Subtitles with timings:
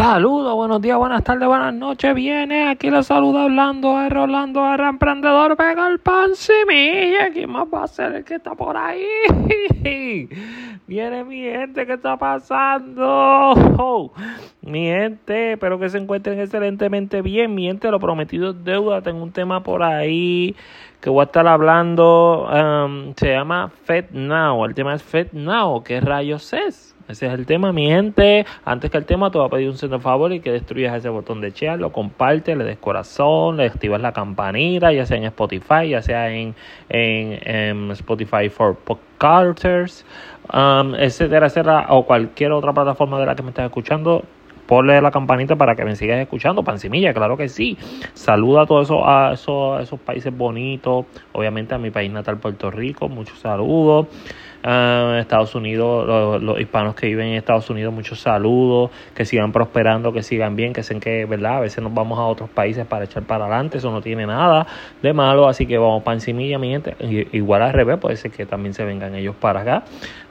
[0.00, 2.14] Saludos, buenos días, buenas tardes, buenas noches.
[2.14, 5.58] Viene aquí le saluda hablando a Rolando R, emprendedor.
[5.58, 7.30] Pega el pan semilla.
[7.30, 9.04] ¿Quién más va a ser el que está por ahí?
[10.86, 14.10] Viene mi gente, ¿qué está pasando?
[14.62, 17.54] mi gente, espero que se encuentren excelentemente bien.
[17.54, 19.02] Mi gente, lo prometido es deuda.
[19.02, 20.56] Tengo un tema por ahí
[21.02, 22.48] que voy a estar hablando.
[22.50, 24.64] Um, se llama Fed Now.
[24.64, 25.84] El tema es Fed Now.
[25.84, 26.96] ¿Qué rayos es?
[27.10, 28.46] Ese es el tema, mi gente.
[28.64, 31.08] Antes que el tema, te voy a pedir un centro favor y que destruyas ese
[31.08, 35.24] botón de share, lo compartes, le des corazón, le activas la campanita, ya sea en
[35.24, 36.54] Spotify, ya sea en,
[36.88, 40.06] en, Spotify for Podcasters,
[40.52, 44.22] um, etcétera, etcétera, o cualquier otra plataforma de la que me estés escuchando
[44.70, 46.62] ponle la campanita para que me sigas escuchando.
[46.62, 47.76] Pancimilla, claro que sí.
[48.14, 51.06] Saluda a todos esos, a esos, esos países bonitos.
[51.32, 53.08] Obviamente a mi país natal, Puerto Rico.
[53.08, 54.06] Muchos saludos.
[54.62, 60.12] Uh, Estados Unidos, los, hispanos que viven en Estados Unidos, muchos saludos, que sigan prosperando,
[60.12, 61.56] que sigan bien, que sean que, ¿verdad?
[61.56, 64.66] A veces nos vamos a otros países para echar para adelante, eso no tiene nada
[65.00, 66.94] de malo, así que vamos pancimilla, mi gente.
[67.32, 69.84] Igual al revés, puede ser que también se vengan ellos para acá.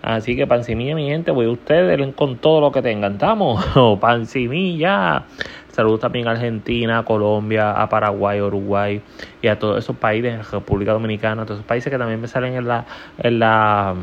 [0.03, 3.65] Así que pancimilla, mi gente, voy a ustedes con todo lo que tengan, ¿estamos?
[3.99, 5.23] pancimilla.
[5.69, 9.01] Saludos también a Argentina, Colombia, a Paraguay, Uruguay
[9.41, 12.67] y a todos esos países, República Dominicana, todos esos países que también me salen en
[12.67, 12.85] la,
[13.17, 13.95] en la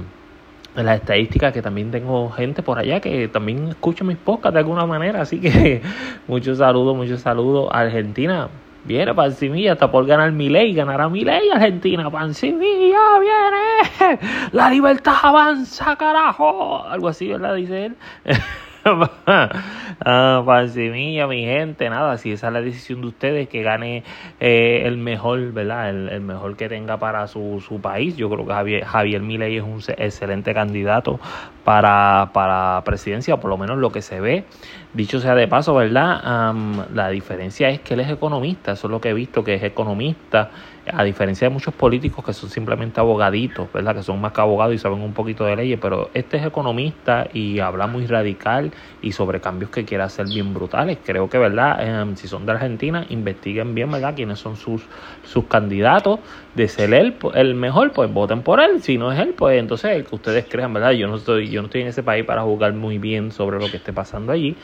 [0.76, 4.60] en las estadísticas que también tengo gente por allá que también escucha mis podcasts de
[4.60, 5.22] alguna manera.
[5.22, 5.82] Así que
[6.28, 7.68] muchos saludos, muchos saludos.
[7.72, 8.48] Argentina,
[8.84, 12.10] viene Pancimilla, está por ganar mi ley, ganará mi ley Argentina.
[12.10, 14.18] Pancimilla, viene.
[14.52, 16.84] La libertad avanza, carajo.
[16.84, 17.54] Algo así, ¿verdad?
[17.54, 17.96] Dice él.
[19.26, 24.04] ah, mía, mi gente, nada, si esa es la decisión de ustedes, que gane
[24.40, 25.90] eh, el mejor, ¿verdad?
[25.90, 28.16] El, mejor que tenga para su, su país.
[28.16, 31.18] Yo creo que Javier, Javier Milei es un excelente candidato
[31.66, 34.44] para, para presidencia, por lo menos lo que se ve.
[34.94, 36.54] Dicho sea de paso, ¿verdad?
[36.94, 39.62] la diferencia es que él es economista, eso es lo que he visto, que es
[39.64, 40.50] economista
[40.92, 43.96] a diferencia de muchos políticos que son simplemente abogaditos, ¿verdad?
[43.96, 47.26] Que son más que abogados y saben un poquito de leyes, pero este es economista
[47.32, 48.70] y habla muy radical
[49.02, 50.98] y sobre cambios que quiere hacer bien brutales.
[51.04, 52.02] Creo que, ¿verdad?
[52.02, 54.14] Em, si son de Argentina, investiguen bien, ¿verdad?
[54.14, 54.82] Quiénes son sus,
[55.24, 56.20] sus candidatos.
[56.54, 58.80] De ser él el mejor, pues voten por él.
[58.80, 60.92] Si no es él, pues entonces el que ustedes crean, ¿verdad?
[60.92, 63.70] Yo no estoy, yo no estoy en ese país para jugar muy bien sobre lo
[63.70, 64.56] que esté pasando allí,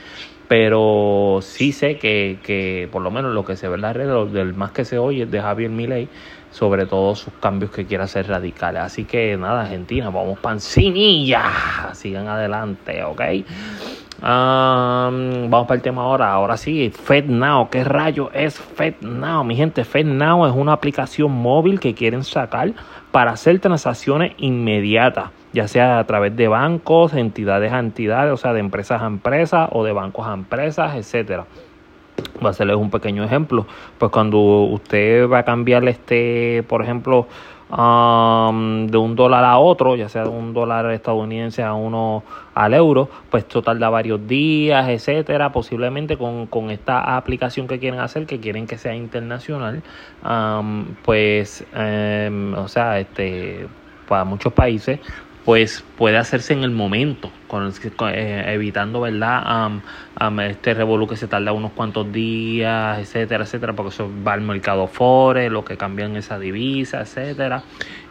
[0.46, 4.08] pero sí sé que, que por lo menos lo que se ve en la red,
[4.28, 6.08] del más que se oye es de Javier Milei,
[6.50, 8.82] sobre todo sus cambios que quiere hacer radicales.
[8.82, 13.22] Así que nada, Argentina, vamos pancinilla, sigan adelante, ¿ok?
[14.22, 16.32] vamos para el tema ahora.
[16.32, 17.68] Ahora sí, FedNow.
[17.70, 19.44] ¿Qué rayo es FedNow?
[19.44, 22.72] Mi gente, FedNow es una aplicación móvil que quieren sacar
[23.10, 28.52] para hacer transacciones inmediatas, ya sea a través de bancos, entidades a entidades, o sea,
[28.52, 31.46] de empresas a empresas o de bancos a empresas, etcétera.
[32.40, 33.66] Voy a hacerles un pequeño ejemplo.
[33.98, 37.26] Pues cuando usted va a cambiar este, por ejemplo,
[37.72, 42.22] de un dólar a otro, ya sea de un dólar estadounidense a uno
[42.54, 45.52] al euro, pues esto tarda varios días, etcétera.
[45.52, 49.82] Posiblemente con, con esta aplicación que quieren hacer, que quieren que sea internacional,
[51.02, 53.66] pues, em, o sea, este,
[54.06, 55.00] para muchos países,
[55.44, 57.72] pues puede hacerse en el momento, con,
[58.12, 59.70] eh, evitando, ¿verdad?
[60.48, 64.86] este revolú que se tarda unos cuantos días, etcétera, etcétera, porque eso va al mercado
[64.86, 67.64] fore, lo que cambian esa divisa, etcétera,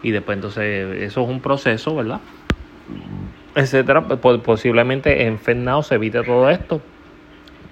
[0.03, 2.19] y después entonces eso es un proceso, ¿verdad?
[3.55, 6.81] Etcétera, pues, posiblemente en FedNow se evite todo esto.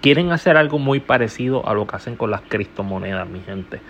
[0.02, 3.82] Quieren hacer algo muy parecido a lo que hacen con las criptomonedas, mi gente.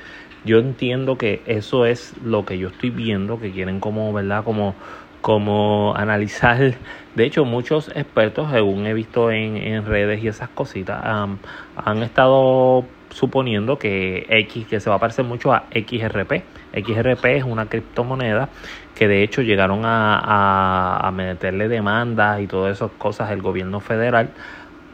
[0.46, 4.44] Yo entiendo que eso es lo que yo estoy viendo, que quieren como, ¿verdad?
[4.44, 4.74] Como
[5.22, 6.76] como analizar,
[7.16, 12.86] de hecho muchos expertos, según he visto en, en redes y esas cositas, han estado
[13.10, 16.44] suponiendo que X, que se va a parecer mucho a XRP.
[16.74, 18.50] XRP es una criptomoneda
[18.96, 24.30] que de hecho llegaron a, a, meterle demandas y todas esas cosas el gobierno federal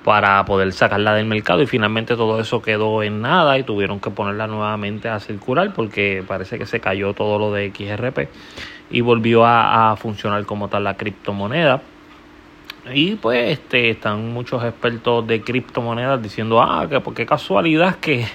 [0.05, 4.11] para poder sacarla del mercado y finalmente todo eso quedó en nada y tuvieron que
[4.11, 8.29] ponerla nuevamente a circular porque parece que se cayó todo lo de XRP
[8.91, 11.81] y volvió a, funcionar como tal la criptomoneda.
[12.93, 18.27] Y pues este, están muchos expertos de criptomonedas diciendo, ah, que por qué casualidad que,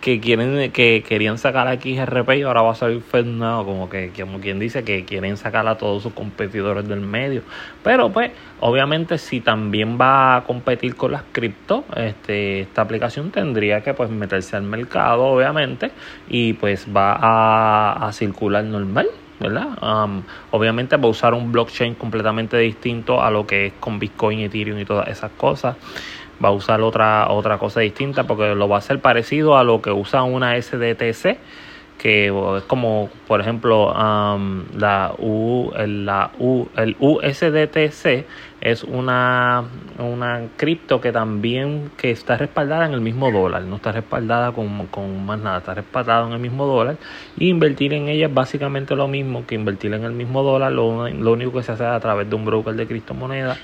[0.00, 4.12] que quieren que querían sacar aquí XRP y ahora va a salir FedNow, como que
[4.18, 7.42] como quien dice que quieren sacar a todos sus competidores del medio.
[7.82, 8.30] Pero pues
[8.60, 14.10] obviamente si también va a competir con las cripto, este esta aplicación tendría que pues
[14.10, 15.90] meterse al mercado obviamente
[16.28, 19.08] y pues va a, a circular normal.
[19.40, 19.68] ¿verdad?
[20.50, 24.78] obviamente va a usar un blockchain completamente distinto a lo que es con Bitcoin, Ethereum
[24.78, 25.76] y todas esas cosas.
[26.42, 29.82] Va a usar otra, otra cosa distinta porque lo va a hacer parecido a lo
[29.82, 31.38] que usa una SDTC
[31.98, 32.26] que
[32.56, 38.24] es como por ejemplo la U, el, la U, el USDTC
[38.60, 39.64] es una,
[39.98, 44.86] una cripto que también que está respaldada en el mismo dólar, no está respaldada con,
[44.86, 46.96] con más nada, está respaldada en el mismo dólar
[47.36, 51.08] y invertir en ella es básicamente lo mismo que invertir en el mismo dólar, lo,
[51.08, 53.58] lo único que se hace a través de un broker de criptomonedas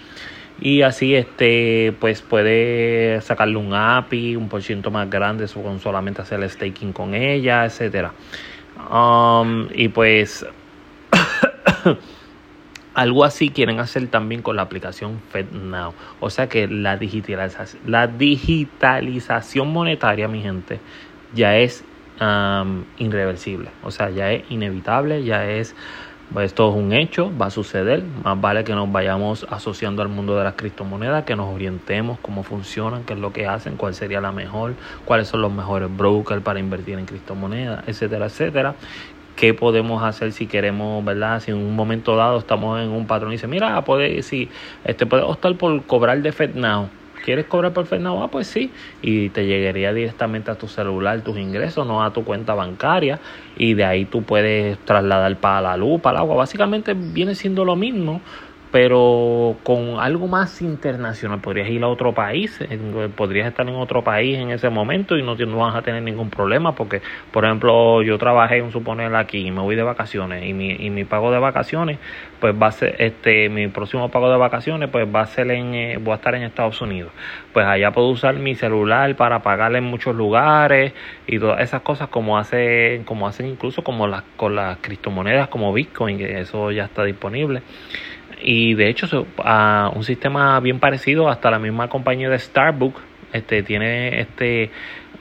[0.60, 6.22] y así este pues puede sacarle un API un por ciento más grande con solamente
[6.22, 8.12] hacer el staking con ella etcétera.
[8.90, 10.46] Um, y pues
[12.94, 15.94] algo así quieren hacer también con la aplicación FedNow.
[16.20, 20.80] O sea que la digitalización la digitalización monetaria mi gente
[21.34, 21.84] ya es
[22.20, 23.70] um, irreversible.
[23.82, 25.74] O sea ya es inevitable ya es
[26.40, 28.02] esto es un hecho, va a suceder.
[28.24, 32.42] Más vale que nos vayamos asociando al mundo de las criptomonedas, que nos orientemos cómo
[32.42, 34.74] funcionan, qué es lo que hacen, cuál sería la mejor,
[35.04, 38.74] cuáles son los mejores brokers para invertir en criptomonedas, etcétera, etcétera.
[39.36, 41.40] ¿Qué podemos hacer si queremos, verdad?
[41.40, 44.48] Si en un momento dado estamos en un patrón y dice, mira, puede, si
[44.84, 46.88] este puede optar por cobrar de FedNow
[47.24, 48.22] ¿Quieres cobrar por FedNow?
[48.22, 48.70] Ah, pues sí.
[49.00, 53.18] Y te llegaría directamente a tu celular tus ingresos, no a tu cuenta bancaria.
[53.56, 56.36] Y de ahí tú puedes trasladar para la luz, para el agua.
[56.36, 58.20] Básicamente viene siendo lo mismo
[58.74, 61.40] pero con algo más internacional.
[61.40, 62.58] Podrías ir a otro país,
[63.14, 66.28] podrías estar en otro país en ese momento y no, no vas a tener ningún
[66.28, 67.00] problema porque,
[67.30, 70.90] por ejemplo, yo trabajé, un suponer, aquí y me voy de vacaciones y mi, y
[70.90, 72.00] mi pago de vacaciones,
[72.40, 75.72] pues va a ser, este, mi próximo pago de vacaciones, pues va a ser en,
[75.72, 77.12] eh, voy a estar en Estados Unidos.
[77.52, 80.94] Pues allá puedo usar mi celular para pagarle en muchos lugares
[81.28, 85.72] y todas esas cosas como hacen, como hacen incluso como las, con las criptomonedas como
[85.72, 87.62] Bitcoin, que eso ya está disponible
[88.44, 93.00] y de hecho a un sistema bien parecido hasta la misma compañía de Starbucks
[93.32, 94.70] este tiene este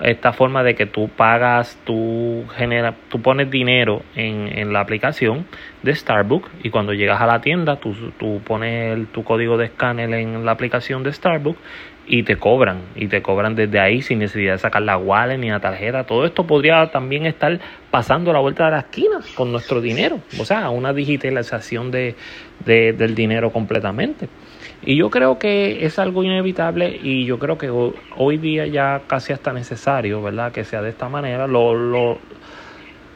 [0.01, 5.45] esta forma de que tú pagas, tú genera, tú pones dinero en, en la aplicación
[5.83, 10.11] de Starbucks y cuando llegas a la tienda tú, tú pones tu código de escáner
[10.13, 11.59] en la aplicación de Starbucks
[12.05, 15.49] y te cobran y te cobran desde ahí sin necesidad de sacar la wallet ni
[15.49, 16.03] la tarjeta.
[16.03, 17.59] Todo esto podría también estar
[17.91, 22.15] pasando a la vuelta de la esquina con nuestro dinero o sea una digitalización de,
[22.65, 24.27] de, del dinero completamente.
[24.85, 29.31] Y yo creo que es algo inevitable y yo creo que hoy día ya casi
[29.31, 31.47] hasta necesario verdad que sea de esta manera.
[31.47, 32.17] Lo, lo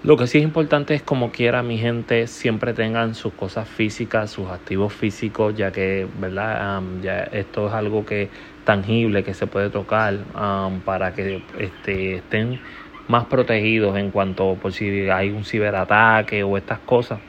[0.08, 4.32] lo que sí es importante es como quiera mi gente siempre tengan sus cosas físicas,
[4.32, 6.82] sus activos físicos, ya que, ¿verdad?
[7.02, 8.30] ya esto es algo que
[8.64, 10.20] tangible que se puede tocar
[10.86, 12.58] para que este, estén
[13.10, 17.20] más protegidos en cuanto por si hay un ciberataque o estas cosas.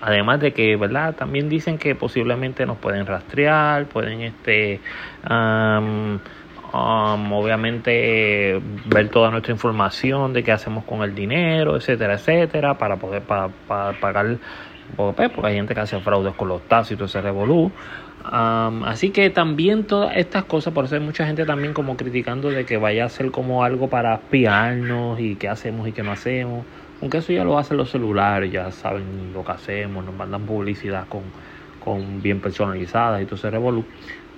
[0.00, 1.14] Además de que, ¿verdad?
[1.14, 4.80] También dicen que posiblemente nos pueden rastrear, pueden este
[5.28, 6.18] Um,
[6.72, 13.22] obviamente ver toda nuestra información de qué hacemos con el dinero, etcétera, etcétera, para poder
[13.22, 14.38] para, pagar,
[14.96, 17.70] pues, porque hay gente que hace fraudes con los taxis y todo ese revolú.
[18.24, 22.50] Um, así que también todas estas cosas, por eso hay mucha gente también como criticando
[22.50, 26.12] de que vaya a ser como algo para espiarnos y qué hacemos y qué no
[26.12, 26.64] hacemos.
[27.00, 31.06] Aunque eso ya lo hacen los celulares, ya saben lo que hacemos, nos mandan publicidad
[31.08, 31.22] con,
[31.84, 33.84] con bien personalizadas y todo ese revolú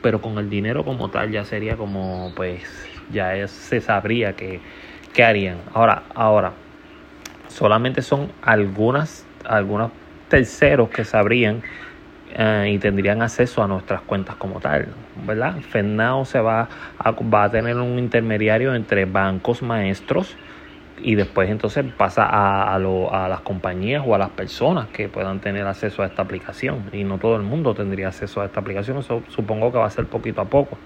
[0.02, 2.62] pero con el dinero como tal ya sería como pues
[3.10, 4.60] ya se sabría que,
[5.12, 6.52] que harían ahora ahora
[7.48, 9.90] solamente son algunas algunos
[10.28, 11.62] terceros que sabrían
[12.30, 14.88] eh, y tendrían acceso a nuestras cuentas como tal,
[15.26, 15.56] ¿verdad?
[15.60, 20.36] FedNow se va a, va a tener un intermediario entre bancos maestros
[21.02, 25.08] y después entonces pasa a, a, lo, a, las compañías o a las personas que
[25.08, 26.84] puedan tener acceso a esta aplicación.
[26.92, 29.90] Y no todo el mundo tendría acceso a esta aplicación eso supongo que va a
[29.90, 30.78] ser poquito a poco.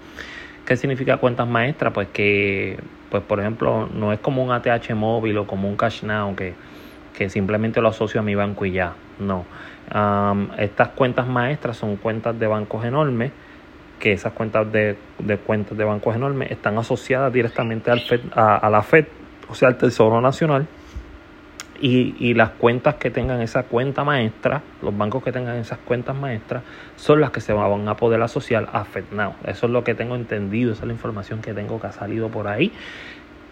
[0.65, 1.93] ¿qué significa cuentas maestras?
[1.93, 2.77] pues que
[3.09, 6.53] pues por ejemplo no es como un ATH móvil o como un Cash Now que,
[7.29, 9.45] simplemente lo asocio a mi banco y ya no.
[10.57, 13.31] Estas cuentas maestras son cuentas de bancos enormes
[13.99, 18.01] que esas cuentas de, de cuentas de bancos enormes están asociadas directamente al
[18.33, 19.05] a la FED
[19.49, 20.67] o sea, el Tesoro Nacional,
[21.81, 26.15] y, y, las cuentas que tengan esa cuenta maestra, los bancos que tengan esas cuentas
[26.15, 26.63] maestras,
[26.95, 29.33] son las que se van a poder asociar a FedNow.
[29.45, 32.29] Eso es lo que tengo entendido, esa es la información que tengo que ha salido
[32.29, 32.71] por ahí.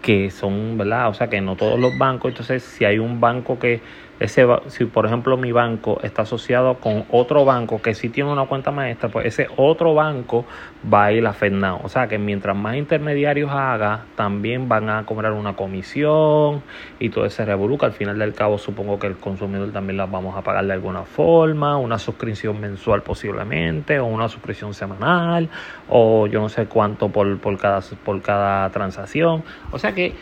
[0.02, 1.08] Que son, ¿verdad?
[1.08, 3.80] O sea, que no todos los bancos, entonces si hay un banco que
[4.22, 8.46] ese si por ejemplo mi banco está asociado con otro banco que sí tiene una
[8.46, 10.44] cuenta maestra, pues ese otro banco
[10.92, 11.80] va a ir a FedNow.
[11.82, 16.62] O sea que mientras más intermediarios haga, también van a cobrar una comisión
[17.00, 20.36] y todo ese revolú, al final del cabo supongo que el consumidor también las vamos
[20.36, 25.48] a pagar de alguna forma, una suscripción mensual posiblemente, o una suscripción semanal,
[25.88, 29.42] o yo no sé cuánto por, por cada por cada transacción.
[29.72, 30.14] O sea que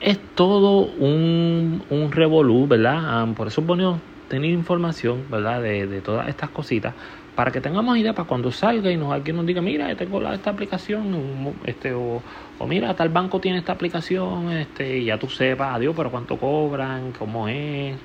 [0.00, 2.98] es todo un, un revolú, ¿verdad?
[2.98, 5.62] Ah, por eso es tener información, ¿verdad?
[5.62, 6.94] De, todas estas cositas
[7.34, 10.50] para que tengamos idea para cuando salga y nos alguien nos diga, mira, tengo esta
[10.50, 12.22] aplicación, este, o,
[12.58, 16.36] o, mira, tal banco tiene esta aplicación, este, y ya tú sepas, adiós, pero cuánto
[16.36, 17.96] cobran, cómo es,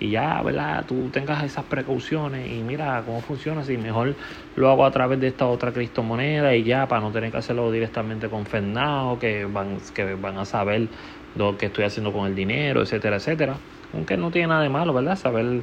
[0.00, 0.84] y ya, ¿verdad?
[0.86, 4.14] Tú tengas esas precauciones y mira cómo funciona, si mejor
[4.56, 7.70] lo hago a través de esta otra criptomoneda y ya, para no tener que hacerlo
[7.72, 10.88] directamente con Fernao, que van, que van a saber
[11.34, 13.56] lo que estoy haciendo con el dinero, etcétera, etcétera.
[13.94, 15.16] Aunque no tiene nada de malo, ¿verdad?
[15.16, 15.62] Saber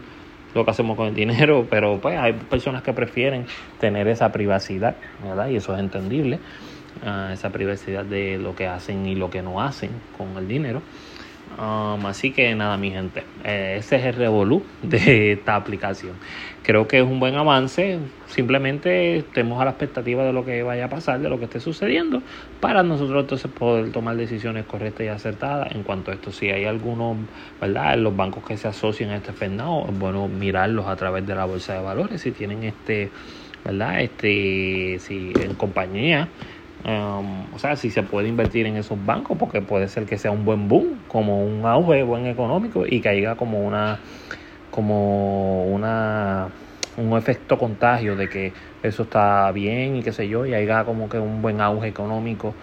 [0.54, 3.46] lo que hacemos con el dinero, pero pues hay personas que prefieren
[3.80, 5.50] tener esa privacidad, ¿verdad?
[5.50, 6.40] Y eso es entendible,
[7.06, 10.82] uh, esa privacidad de lo que hacen y lo que no hacen con el dinero.
[11.58, 16.14] Um, así que nada, mi gente, eh, ese es el revolú de esta aplicación.
[16.64, 18.00] Creo que es un buen avance.
[18.28, 21.62] Simplemente estemos a la expectativa de lo que vaya a pasar, de lo que esté
[21.62, 22.22] sucediendo,
[22.60, 26.32] para nosotros entonces poder tomar decisiones correctas y acertadas en cuanto a esto.
[26.32, 27.18] Si hay algunos,
[27.62, 27.98] ¿verdad?
[28.00, 31.46] Los bancos que se asocian a este FEDNAO, es bueno mirarlos a través de la
[31.46, 32.20] bolsa de valores.
[32.22, 33.12] Si tienen este,
[33.64, 34.02] ¿verdad?
[34.02, 36.28] Este, si en compañía
[36.88, 40.30] Um, o sea, si se puede invertir en esos bancos, porque puede ser que sea
[40.30, 43.98] un buen boom, como un auge buen económico y caiga como una,
[44.70, 46.50] como una,
[46.98, 51.10] un efecto contagio de que eso está bien y qué sé yo, y haya como
[51.10, 52.54] que un buen auge económico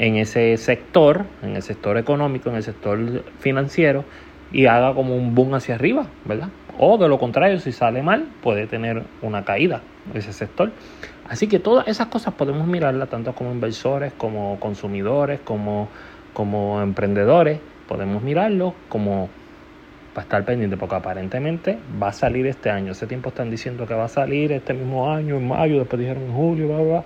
[0.00, 2.98] en ese sector, en el sector económico, en el sector
[3.38, 4.04] financiero,
[4.50, 6.48] y haga como un boom hacia arriba, ¿verdad?
[6.78, 9.82] O de lo contrario, si sale mal, puede tener una caída
[10.14, 10.72] ese sector.
[11.28, 15.88] Así que todas esas cosas podemos mirarlas tanto como inversores, como consumidores, como,
[16.32, 17.60] como emprendedores.
[17.86, 19.28] Podemos mirarlo como
[20.14, 22.92] para estar pendiente, porque aparentemente va a salir este año.
[22.92, 26.24] Ese tiempo están diciendo que va a salir este mismo año, en mayo, después dijeron
[26.24, 27.04] en julio, bla, bla.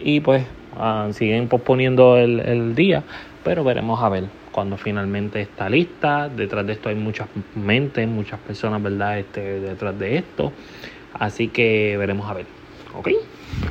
[0.00, 0.44] Y pues
[0.76, 3.02] ah, siguen posponiendo el, el día,
[3.44, 6.28] pero veremos a ver cuando finalmente está lista.
[6.28, 9.18] Detrás de esto hay muchas mentes, muchas personas, ¿verdad?
[9.18, 10.52] Este, detrás de esto.
[11.14, 12.46] Así que veremos a ver.
[12.94, 13.08] ¿Ok?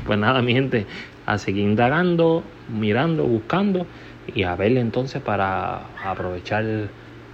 [0.05, 0.85] Pues nada, mi gente,
[1.25, 3.85] a seguir indagando, mirando, buscando
[4.33, 6.63] y a ver entonces para aprovechar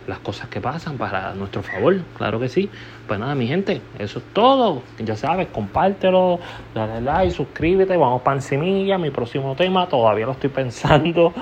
[0.08, 2.70] las cosas que pasan para nuestro favor, claro que sí.
[3.08, 4.82] Pues nada, mi gente, eso es todo.
[5.00, 6.40] Ya sabes, compártelo,
[6.74, 8.98] dale like, suscríbete, vamos para encimilla.
[8.98, 11.34] Mi próximo tema todavía lo estoy pensando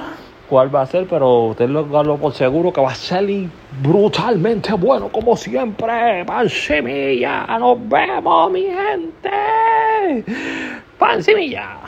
[0.49, 3.49] cuál va a ser, pero usted lo lo por seguro que va a salir
[3.81, 6.25] brutalmente bueno, como siempre.
[6.25, 10.25] Pan semilla, nos vemos, mi gente.
[11.05, 11.84] Pan semilla.